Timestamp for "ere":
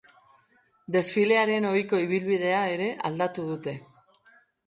2.77-2.87